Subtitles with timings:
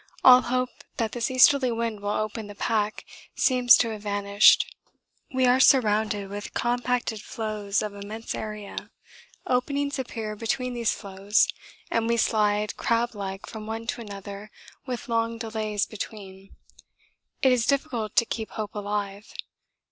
[0.23, 3.05] All hope that this easterly wind will open the pack
[3.35, 4.75] seems to have vanished.
[5.31, 8.89] We are surrounded with compacted floes of immense area.
[9.45, 11.47] Openings appear between these floes
[11.91, 14.49] and we slide crab like from one to another
[14.87, 16.55] with long delays between.
[17.43, 19.31] It is difficult to keep hope alive.